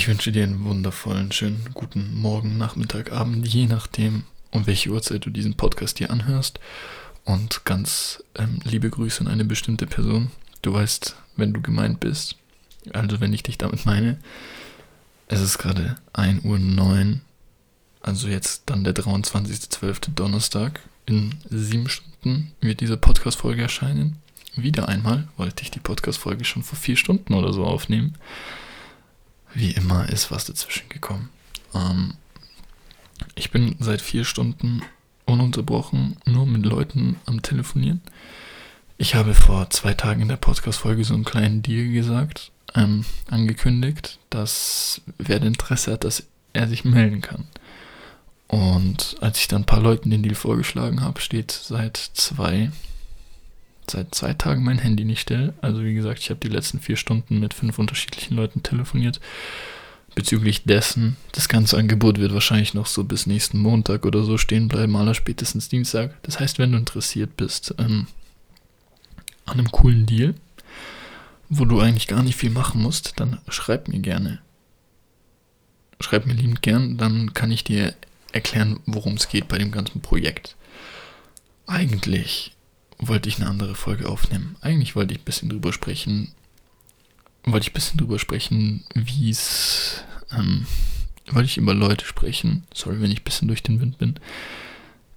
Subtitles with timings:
[0.00, 5.26] Ich wünsche dir einen wundervollen, schönen guten Morgen, Nachmittag, Abend, je nachdem, um welche Uhrzeit
[5.26, 6.58] du diesen Podcast hier anhörst.
[7.26, 10.30] Und ganz ähm, liebe Grüße an eine bestimmte Person.
[10.62, 12.36] Du weißt, wenn du gemeint bist,
[12.94, 14.16] also wenn ich dich damit meine.
[15.28, 17.20] Es ist gerade 1.09 Uhr,
[18.00, 20.14] also jetzt dann der 23.12.
[20.14, 20.80] Donnerstag.
[21.04, 24.16] In sieben Stunden wird diese Podcast-Folge erscheinen.
[24.56, 28.16] Wieder einmal wollte ich die Podcast-Folge schon vor vier Stunden oder so aufnehmen.
[29.54, 31.28] Wie immer ist was dazwischen gekommen.
[31.74, 32.14] Ähm,
[33.34, 34.82] ich bin seit vier Stunden
[35.26, 38.00] ununterbrochen nur mit Leuten am Telefonieren.
[38.98, 44.18] Ich habe vor zwei Tagen in der Podcast-Folge so einen kleinen Deal gesagt, ähm, angekündigt,
[44.28, 47.46] dass wer Interesse hat, dass er sich melden kann.
[48.48, 52.72] Und als ich dann ein paar Leuten den Deal vorgeschlagen habe, steht seit zwei,
[53.90, 55.54] seit zwei Tagen mein Handy nicht still.
[55.60, 59.20] Also wie gesagt, ich habe die letzten vier Stunden mit fünf unterschiedlichen Leuten telefoniert.
[60.14, 64.66] Bezüglich dessen, das ganze Angebot wird wahrscheinlich noch so bis nächsten Montag oder so stehen
[64.66, 66.20] bleiben, aller spätestens Dienstag.
[66.22, 68.08] Das heißt, wenn du interessiert bist ähm,
[69.46, 70.34] an einem coolen Deal,
[71.48, 74.40] wo du eigentlich gar nicht viel machen musst, dann schreib mir gerne.
[76.00, 77.94] Schreib mir liebend gern, dann kann ich dir
[78.32, 80.56] erklären, worum es geht bei dem ganzen Projekt.
[81.66, 82.56] Eigentlich
[83.00, 84.56] wollte ich eine andere Folge aufnehmen.
[84.60, 86.32] Eigentlich wollte ich ein bisschen drüber sprechen,
[87.44, 90.66] wollte ich ein bisschen drüber sprechen, wie es, ähm,
[91.30, 94.14] wollte ich über Leute sprechen, sorry, wenn ich ein bisschen durch den Wind bin.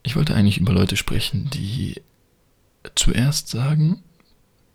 [0.03, 2.01] Ich wollte eigentlich über Leute sprechen, die
[2.95, 4.03] zuerst sagen,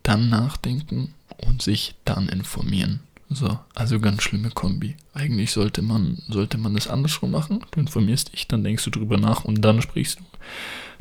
[0.02, 3.00] dann nachdenken und sich dann informieren.
[3.30, 4.96] So, also ganz schlimme Kombi.
[5.12, 7.62] Eigentlich sollte man, sollte man das andersrum machen.
[7.70, 10.24] Du informierst dich, dann denkst du drüber nach und dann sprichst du.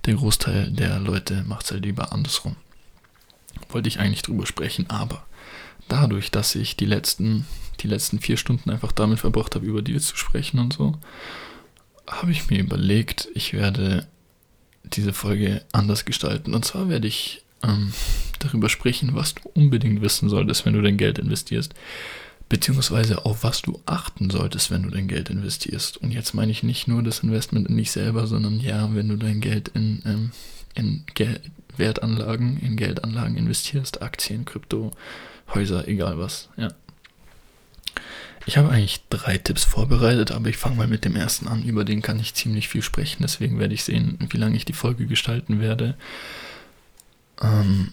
[0.08, 2.56] Der Großteil der Leute macht es halt lieber andersrum.
[3.70, 5.26] Wollte ich eigentlich drüber sprechen, aber
[5.90, 7.46] dadurch, dass ich die letzten,
[7.82, 10.98] die letzten vier Stunden einfach damit verbracht habe, über die zu sprechen und so,
[12.10, 14.08] habe ich mir überlegt, ich werde
[14.86, 16.56] diese Folge anders gestalten.
[16.56, 17.92] Und zwar werde ich ähm,
[18.40, 21.74] darüber sprechen, was du unbedingt wissen solltest, wenn du dein Geld investierst.
[22.50, 25.98] Beziehungsweise auf was du achten solltest, wenn du dein Geld investierst.
[25.98, 29.18] Und jetzt meine ich nicht nur das Investment in dich selber, sondern ja, wenn du
[29.18, 30.32] dein Geld in, ähm,
[30.76, 31.42] in Gel
[31.78, 34.92] Wertanlagen, in Geldanlagen investierst, Aktien, Krypto,
[35.54, 36.70] Häuser, egal was, ja.
[38.46, 41.64] Ich habe eigentlich drei Tipps vorbereitet, aber ich fange mal mit dem ersten an.
[41.64, 44.74] Über den kann ich ziemlich viel sprechen, deswegen werde ich sehen, wie lange ich die
[44.74, 45.98] Folge gestalten werde.
[47.42, 47.92] Ähm,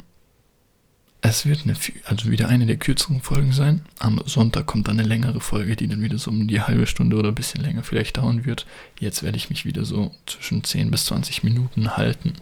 [1.26, 1.74] es wird eine,
[2.04, 3.80] also wieder eine der kürzeren Folgen sein.
[3.98, 7.16] Am Sonntag kommt dann eine längere Folge, die dann wieder so um die halbe Stunde
[7.16, 8.66] oder ein bisschen länger vielleicht dauern wird.
[9.00, 12.34] Jetzt werde ich mich wieder so zwischen 10 bis 20 Minuten halten.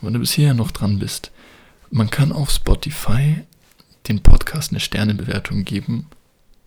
[0.00, 1.32] Und wenn du bisher noch dran bist,
[1.90, 3.42] man kann auf Spotify
[4.08, 6.06] den Podcast eine Sternebewertung geben.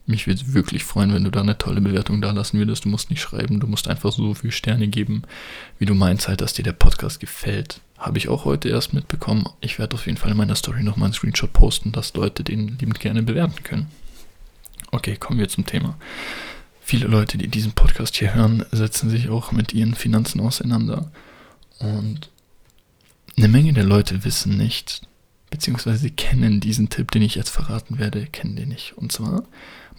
[0.05, 2.85] Mich würde es wirklich freuen, wenn du da eine tolle Bewertung da lassen würdest.
[2.85, 5.23] Du musst nicht schreiben, du musst einfach so viele Sterne geben,
[5.79, 7.81] wie du meinst halt, dass dir der Podcast gefällt.
[7.97, 9.49] Habe ich auch heute erst mitbekommen.
[9.59, 12.77] Ich werde auf jeden Fall in meiner Story nochmal einen Screenshot posten, dass Leute den
[12.77, 13.87] liebend gerne bewerten können.
[14.91, 15.97] Okay, kommen wir zum Thema.
[16.79, 21.11] Viele Leute, die diesen Podcast hier hören, setzen sich auch mit ihren Finanzen auseinander.
[21.79, 22.29] Und
[23.35, 25.01] eine Menge der Leute wissen nicht,
[25.49, 28.97] beziehungsweise kennen diesen Tipp, den ich jetzt verraten werde, kennen den nicht.
[28.97, 29.43] Und zwar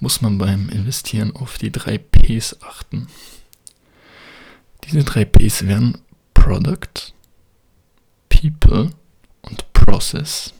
[0.00, 3.08] muss man beim Investieren auf die drei Ps achten.
[4.84, 5.98] Diese drei Ps wären
[6.32, 7.12] Product,
[8.38, 8.90] People
[9.42, 10.54] und Process.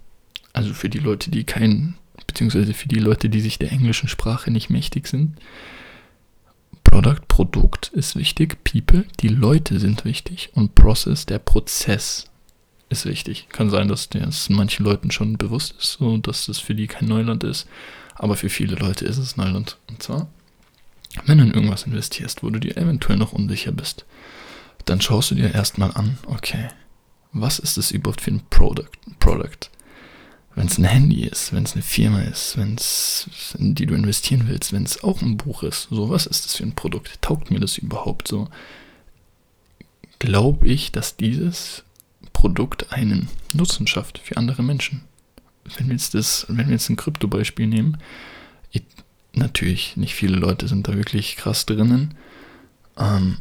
[0.53, 1.94] Also für die Leute, die kein,
[2.27, 5.37] beziehungsweise für die Leute, die sich der englischen Sprache nicht mächtig sind.
[6.83, 12.28] Product, Produkt ist wichtig, People, die Leute sind wichtig und Process, der Prozess
[12.88, 13.47] ist wichtig.
[13.50, 17.06] Kann sein, dass das manchen Leuten schon bewusst ist, so dass das für die kein
[17.06, 17.69] Neuland ist.
[18.15, 19.77] Aber für viele Leute ist es Neuland.
[19.88, 20.28] Und zwar,
[21.27, 24.05] wenn du in irgendwas investierst, wo du dir eventuell noch unsicher bist,
[24.87, 26.69] dann schaust du dir erstmal an, okay,
[27.33, 28.91] was ist das überhaupt für ein Product?
[29.21, 29.71] Product?
[30.55, 33.94] Wenn es ein Handy ist, wenn es eine Firma ist, wenn es, in die du
[33.94, 37.23] investieren willst, wenn es auch ein Buch ist, so was ist das für ein Produkt?
[37.23, 38.49] Taugt mir das überhaupt so?
[40.19, 41.85] Glaube ich, dass dieses
[42.32, 45.02] Produkt einen Nutzen schafft für andere Menschen?
[45.76, 47.99] wenn wir jetzt das, wenn wir jetzt ein Krypto-Beispiel nehmen,
[48.70, 48.82] ich,
[49.35, 52.14] natürlich, nicht viele Leute sind da wirklich krass drinnen.
[52.97, 53.38] Ähm,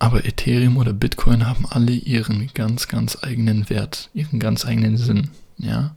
[0.00, 5.28] aber Ethereum oder Bitcoin haben alle ihren ganz, ganz eigenen Wert, ihren ganz eigenen Sinn.
[5.58, 5.94] Ja,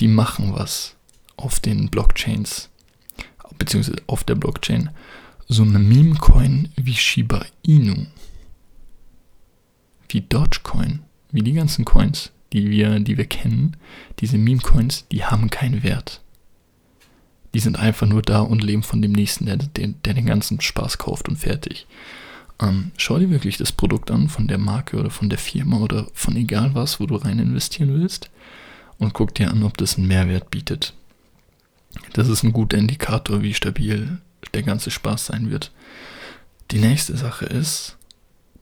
[0.00, 0.94] die machen was
[1.36, 2.70] auf den Blockchains,
[3.58, 4.90] beziehungsweise auf der Blockchain.
[5.48, 8.06] So eine Meme-Coin wie Shiba Inu,
[10.08, 11.00] wie Dogecoin,
[11.32, 13.76] wie die ganzen Coins, die wir, die wir kennen,
[14.20, 16.22] diese Meme-Coins, die haben keinen Wert.
[17.52, 20.60] Die sind einfach nur da und leben von dem Nächsten, der, der, der den ganzen
[20.60, 21.86] Spaß kauft und fertig.
[22.60, 26.06] Ähm, schau dir wirklich das Produkt an von der Marke oder von der Firma oder
[26.14, 28.30] von egal was, wo du rein investieren willst
[28.98, 30.94] und guck dir an, ob das einen Mehrwert bietet.
[32.12, 34.18] Das ist ein guter Indikator, wie stabil
[34.52, 35.72] der ganze Spaß sein wird.
[36.70, 37.96] Die nächste Sache ist,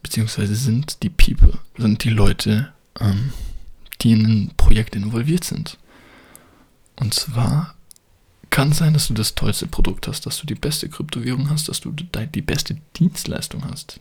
[0.03, 3.33] beziehungsweise sind die People, sind die Leute, ähm,
[4.01, 5.79] die in ein Projekt involviert sind.
[6.97, 7.75] Und zwar
[8.53, 11.81] kann sein, dass du das tollste Produkt hast, dass du die beste Kryptowährung hast, dass
[11.81, 13.99] du die beste Dienstleistung hast.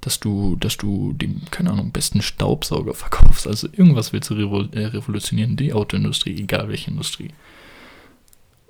[0.00, 3.48] Dass du, dass du den, keine Ahnung, besten Staubsauger verkaufst.
[3.48, 7.32] Also irgendwas willst du äh, revolutionieren, die Autoindustrie, egal welche Industrie.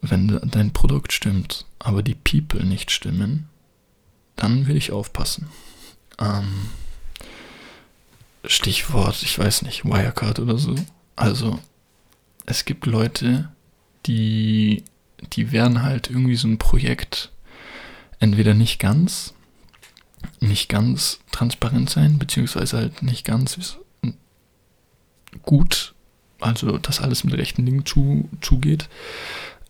[0.01, 3.51] Wenn dein Produkt stimmt, aber die People nicht stimmen,
[4.37, 5.49] dann will ich aufpassen.
[6.19, 6.71] Ähm,
[8.47, 10.77] Stichwort, ich weiß nicht, Wirecard oder so.
[11.15, 11.59] Also,
[12.47, 13.51] es gibt Leute,
[14.07, 14.85] die,
[15.33, 17.31] die werden halt irgendwie so ein Projekt
[18.19, 19.35] entweder nicht ganz,
[20.41, 23.79] nicht ganz transparent sein, beziehungsweise halt nicht ganz
[25.43, 25.95] gut,
[26.41, 28.89] also dass alles mit rechten Dingen zu, zugeht,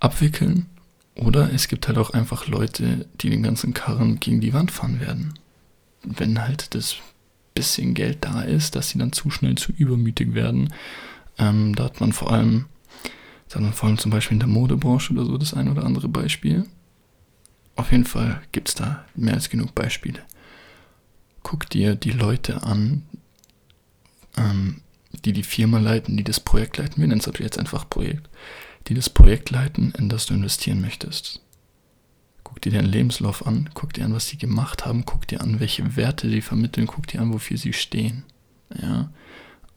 [0.01, 0.67] abwickeln.
[1.15, 5.01] Oder es gibt halt auch einfach Leute, die den ganzen Karren gegen die Wand fahren
[5.01, 5.35] werden.
[6.05, 6.97] Wenn halt das
[7.59, 10.73] bisschen Geld da ist, dass sie dann zu schnell zu übermütig werden.
[11.39, 12.67] Ähm, da hat man vor allem
[13.49, 16.67] sondern vor allem zum Beispiel in der Modebranche oder so das ein oder andere Beispiel.
[17.77, 20.21] Auf jeden Fall gibt es da mehr als genug Beispiele.
[21.43, 23.03] Guck dir die Leute an,
[24.37, 24.83] ähm,
[25.25, 27.01] die die Firma leiten, die das Projekt leiten.
[27.01, 28.29] Wir nennen es jetzt einfach Projekt.
[28.89, 31.41] Die das Projekt leiten, in das du investieren möchtest.
[32.45, 35.61] Guck dir deinen Lebenslauf an, guck dir an, was sie gemacht haben, guck dir an,
[35.61, 38.25] welche Werte sie vermitteln, guck dir an, wofür sie stehen.
[38.81, 39.11] Ja,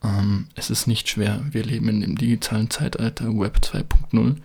[0.03, 1.42] ähm, es ist nicht schwer.
[1.51, 4.36] Wir leben in dem digitalen Zeitalter, Web 2.0.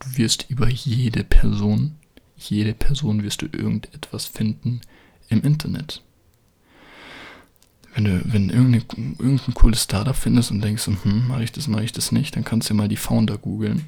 [0.00, 1.96] Du wirst über jede Person,
[2.36, 4.80] jede Person wirst du irgendetwas finden
[5.28, 6.02] im Internet.
[7.94, 11.92] Wenn du, wenn irgendein, cooles Startup findest und denkst, hm, mache ich das, mache ich
[11.92, 13.86] das nicht, dann kannst du mal die Founder googeln.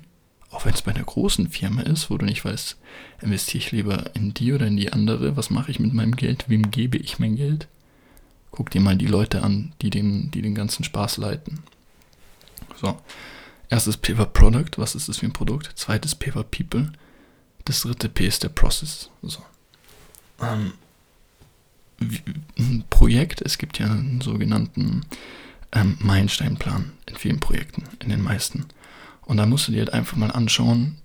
[0.50, 2.76] Auch wenn es bei einer großen Firma ist, wo du nicht weißt,
[3.22, 6.46] investiere ich lieber in die oder in die andere, was mache ich mit meinem Geld,
[6.48, 7.68] wem gebe ich mein Geld?
[8.50, 11.60] Guck dir mal die Leute an, die den, die den ganzen Spaß leiten.
[12.76, 12.98] So.
[13.68, 14.70] Erstes P war Product.
[14.76, 15.70] Was ist das für ein Produkt?
[15.76, 16.92] Zweites P war People.
[17.64, 19.10] Das dritte P ist der Process.
[19.22, 19.42] So.
[20.40, 20.72] Ähm,
[22.58, 25.04] ein Projekt, es gibt ja einen sogenannten
[25.72, 28.66] ähm, Meilensteinplan in vielen Projekten, in den meisten.
[29.22, 30.96] Und da musst du dir halt einfach mal anschauen,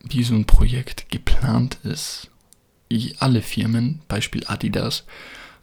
[0.00, 2.30] wie so ein Projekt geplant ist.
[3.18, 5.04] Alle Firmen, Beispiel Adidas,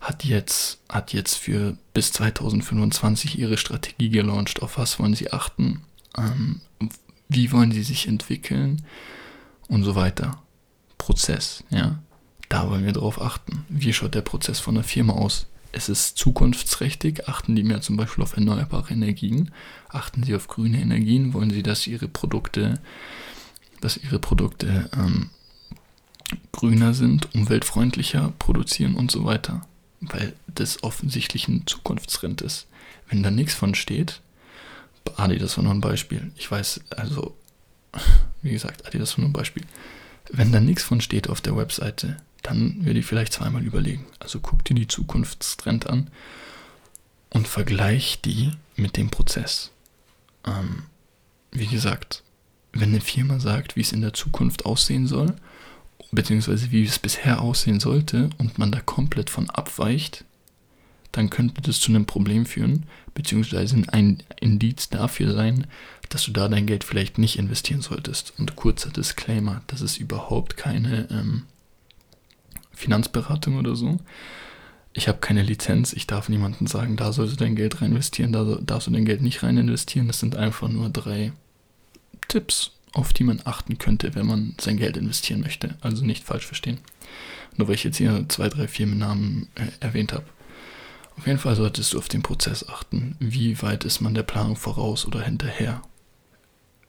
[0.01, 4.63] hat jetzt, hat jetzt für bis 2025 ihre Strategie gelauncht.
[4.63, 5.83] Auf was wollen sie achten?
[6.17, 6.61] Ähm,
[7.29, 8.81] wie wollen sie sich entwickeln?
[9.67, 10.41] Und so weiter.
[10.97, 11.99] Prozess, ja.
[12.49, 13.63] Da wollen wir drauf achten.
[13.69, 15.45] Wie schaut der Prozess von der Firma aus?
[15.71, 17.29] Es ist zukunftsträchtig.
[17.29, 19.51] Achten die mehr zum Beispiel auf erneuerbare Energien?
[19.87, 21.33] Achten sie auf grüne Energien?
[21.33, 22.81] Wollen sie, dass ihre Produkte,
[23.79, 25.29] dass ihre Produkte ähm,
[26.51, 29.61] grüner sind, umweltfreundlicher produzieren und so weiter?
[30.01, 32.67] Weil das offensichtlich ein Zukunftsrind ist.
[33.07, 34.21] Wenn da nichts von steht,
[35.15, 36.31] Adi, das war nur ein Beispiel.
[36.35, 37.35] Ich weiß, also,
[38.41, 39.63] wie gesagt, Adi, das war nur ein Beispiel.
[40.31, 44.05] Wenn da nichts von steht auf der Webseite, dann würde ich vielleicht zweimal überlegen.
[44.19, 46.09] Also guck dir die Zukunftstrend an
[47.29, 49.71] und vergleich die mit dem Prozess.
[50.45, 50.83] Ähm,
[51.51, 52.23] wie gesagt,
[52.73, 55.35] wenn eine Firma sagt, wie es in der Zukunft aussehen soll
[56.11, 60.25] beziehungsweise wie es bisher aussehen sollte und man da komplett von abweicht,
[61.11, 65.67] dann könnte das zu einem Problem führen, beziehungsweise ein Indiz dafür sein,
[66.09, 68.33] dass du da dein Geld vielleicht nicht investieren solltest.
[68.37, 71.43] Und kurzer Disclaimer, das ist überhaupt keine ähm,
[72.73, 73.97] Finanzberatung oder so.
[74.93, 78.33] Ich habe keine Lizenz, ich darf niemandem sagen, da sollst du dein Geld rein investieren,
[78.33, 80.07] da darfst du dein Geld nicht rein investieren.
[80.07, 81.31] Das sind einfach nur drei
[82.27, 85.75] Tipps auf die man achten könnte, wenn man sein Geld investieren möchte.
[85.81, 86.79] Also nicht falsch verstehen.
[87.55, 90.25] Nur weil ich jetzt hier zwei, drei Firmennamen äh, erwähnt habe.
[91.17, 93.15] Auf jeden Fall solltest du auf den Prozess achten.
[93.19, 95.81] Wie weit ist man der Planung voraus oder hinterher?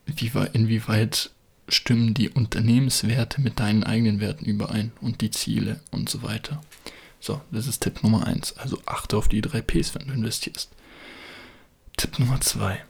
[0.07, 1.31] Wie, inwieweit
[1.69, 6.61] stimmen die Unternehmenswerte mit deinen eigenen Werten überein und die Ziele und so weiter.
[7.21, 8.59] So, das ist Tipp Nummer 1.
[8.59, 10.71] Also achte auf die drei Ps, wenn du investierst.
[11.97, 12.85] Tipp Nummer 2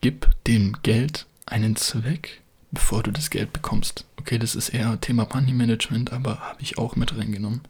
[0.00, 4.04] gib dem Geld einen Zweck, bevor du das Geld bekommst.
[4.16, 7.62] Okay, das ist eher Thema Money Management, aber habe ich auch mit reingenommen.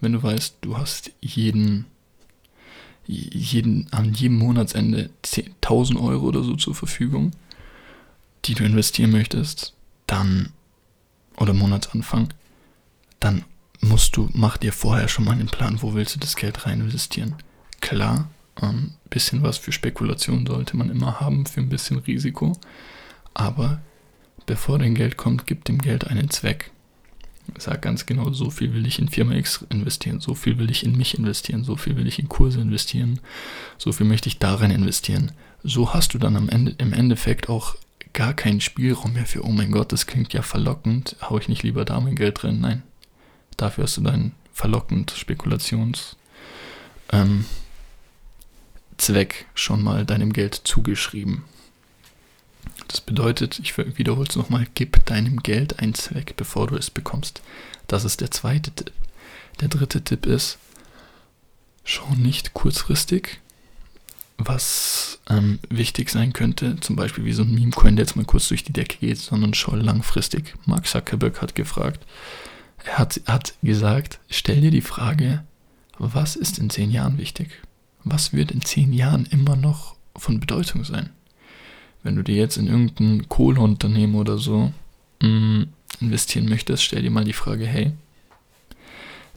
[0.00, 1.86] Wenn du weißt, du hast jeden,
[3.06, 5.10] jeden an jedem Monatsende
[5.60, 7.32] 1000 Euro oder so zur Verfügung,
[8.44, 9.74] die du investieren möchtest,
[10.06, 10.50] dann,
[11.36, 12.34] oder Monatsanfang,
[13.20, 13.44] dann
[13.80, 16.80] musst du, mach dir vorher schon mal einen Plan, wo willst du das Geld rein
[16.80, 17.36] investieren.
[17.80, 18.28] Klar,
[18.60, 22.52] ähm, bisschen was für Spekulation sollte man immer haben, für ein bisschen Risiko,
[23.34, 23.80] aber
[24.46, 26.70] bevor dein Geld kommt, gib dem Geld einen Zweck.
[27.58, 30.84] Sag ganz genau, so viel will ich in Firma X investieren, so viel will ich
[30.84, 33.20] in mich investieren, so viel will ich in Kurse investieren,
[33.78, 35.32] so viel möchte ich darin investieren.
[35.64, 37.76] So hast du dann am Ende, im Endeffekt auch
[38.12, 41.62] gar keinen Spielraum mehr für, oh mein Gott, das klingt ja verlockend, hau ich nicht
[41.62, 42.60] lieber da mein Geld drin?
[42.60, 42.82] Nein,
[43.56, 46.16] Dafür hast du deinen verlockend Spekulations
[47.10, 47.44] ähm,
[48.96, 51.44] Zweck schon mal deinem Geld zugeschrieben.
[52.88, 57.42] Das bedeutet, ich wiederhole es nochmal, gib deinem Geld einen Zweck, bevor du es bekommst.
[57.86, 58.92] Das ist der zweite Tipp.
[59.60, 60.58] Der dritte Tipp ist,
[61.84, 63.40] schau nicht kurzfristig,
[64.38, 68.48] was ähm, wichtig sein könnte, zum Beispiel wie so ein Meme-Coin, der jetzt mal kurz
[68.48, 70.54] durch die Decke geht, sondern schau langfristig.
[70.66, 72.04] Mark Zuckerberg hat gefragt,
[72.84, 75.44] er hat, hat gesagt, stell dir die Frage,
[75.98, 77.62] was ist in zehn Jahren wichtig?
[78.04, 81.10] Was wird in zehn Jahren immer noch von Bedeutung sein?
[82.02, 84.72] Wenn du dir jetzt in irgendein Kohleunternehmen oder so
[85.22, 85.68] mh, mm,
[86.00, 87.92] investieren möchtest, stell dir mal die Frage, hey,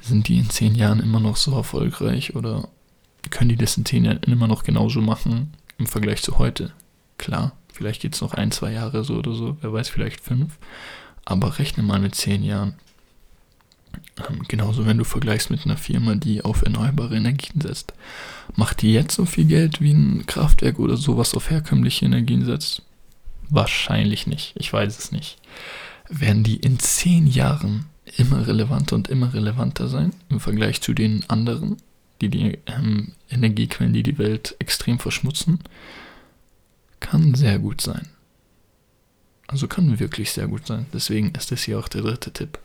[0.01, 2.69] sind die in zehn Jahren immer noch so erfolgreich oder
[3.29, 6.73] können die das in zehn Jahren immer noch genauso machen im Vergleich zu heute?
[7.17, 10.57] Klar, vielleicht geht es noch ein, zwei Jahre so oder so, wer weiß, vielleicht fünf,
[11.23, 12.75] aber rechne mal mit zehn Jahren.
[14.17, 17.93] Ähm, genauso, wenn du vergleichst mit einer Firma, die auf erneuerbare Energien setzt.
[18.55, 22.81] Macht die jetzt so viel Geld wie ein Kraftwerk oder sowas auf herkömmliche Energien setzt?
[23.49, 24.53] Wahrscheinlich nicht.
[24.55, 25.37] Ich weiß es nicht.
[26.09, 27.85] Werden die in zehn Jahren
[28.17, 31.77] immer relevanter und immer relevanter sein im Vergleich zu den anderen,
[32.21, 35.59] die die ähm, Energiequellen, die die Welt extrem verschmutzen?
[36.99, 38.07] Kann sehr gut sein.
[39.47, 40.85] Also kann wirklich sehr gut sein.
[40.93, 42.59] Deswegen ist das hier auch der dritte Tipp.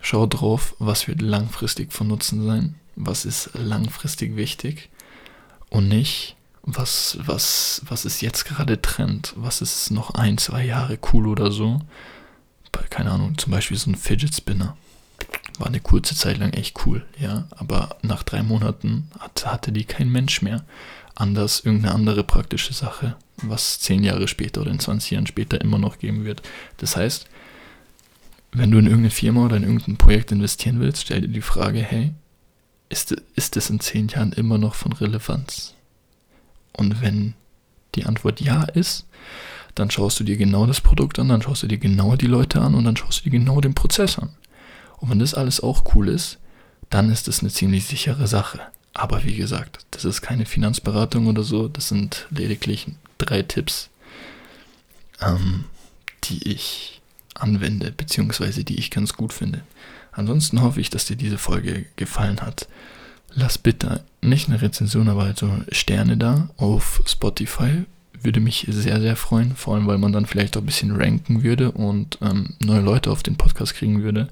[0.00, 4.90] Schau drauf, was wird langfristig von Nutzen sein, was ist langfristig wichtig
[5.70, 10.98] und nicht, was, was, was ist jetzt gerade Trend, was ist noch ein, zwei Jahre
[11.12, 11.80] cool oder so.
[12.90, 14.76] Keine Ahnung, zum Beispiel so ein Fidget Spinner.
[15.58, 19.84] War eine kurze Zeit lang echt cool, ja, aber nach drei Monaten hat, hatte die
[19.84, 20.64] kein Mensch mehr.
[21.14, 25.78] Anders irgendeine andere praktische Sache, was zehn Jahre später oder in 20 Jahren später immer
[25.78, 26.42] noch geben wird.
[26.76, 27.26] Das heißt,
[28.52, 31.80] wenn du in irgendeine Firma oder in irgendein Projekt investieren willst, stell dir die Frage,
[31.80, 32.12] hey,
[32.88, 35.74] ist, ist es in zehn Jahren immer noch von Relevanz?
[36.72, 37.34] Und wenn
[37.94, 39.06] die Antwort ja ist,
[39.74, 42.60] dann schaust du dir genau das Produkt an, dann schaust du dir genau die Leute
[42.60, 44.30] an und dann schaust du dir genau den Prozess an.
[44.98, 46.38] Und wenn das alles auch cool ist,
[46.90, 48.60] dann ist das eine ziemlich sichere Sache.
[48.94, 52.86] Aber wie gesagt, das ist keine Finanzberatung oder so, das sind lediglich
[53.18, 53.90] drei Tipps,
[55.20, 55.64] ähm,
[56.24, 56.97] die ich
[57.38, 59.62] anwende, beziehungsweise die ich ganz gut finde.
[60.12, 62.68] Ansonsten hoffe ich, dass dir diese Folge gefallen hat.
[63.34, 67.84] Lass bitte nicht eine Rezension, aber also Sterne da auf Spotify.
[68.20, 71.44] Würde mich sehr, sehr freuen, vor allem weil man dann vielleicht auch ein bisschen ranken
[71.44, 74.28] würde und ähm, neue Leute auf den Podcast kriegen würde.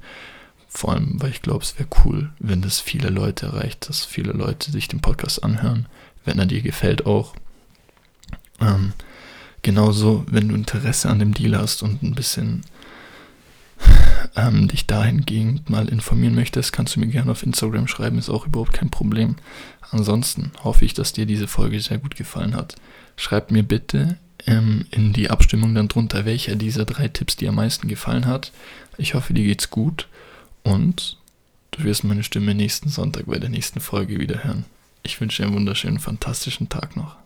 [0.66, 4.32] Vor allem, weil ich glaube, es wäre cool, wenn das viele Leute erreicht, dass viele
[4.32, 5.86] Leute sich den Podcast anhören,
[6.24, 7.34] wenn er dir gefällt auch.
[8.60, 8.92] Ähm,
[9.66, 12.62] genauso, wenn du Interesse an dem Deal hast und ein bisschen
[14.36, 18.46] ähm, dich dahingehend mal informieren möchtest, kannst du mir gerne auf Instagram schreiben, ist auch
[18.46, 19.34] überhaupt kein Problem.
[19.90, 22.76] Ansonsten hoffe ich, dass dir diese Folge sehr gut gefallen hat.
[23.16, 27.56] Schreib mir bitte ähm, in die Abstimmung dann drunter, welcher dieser drei Tipps dir am
[27.56, 28.52] meisten gefallen hat.
[28.98, 30.06] Ich hoffe, dir geht's gut
[30.62, 31.18] und
[31.72, 34.64] du wirst meine Stimme nächsten Sonntag bei der nächsten Folge wieder hören.
[35.02, 37.16] Ich wünsche dir einen wunderschönen, fantastischen Tag noch.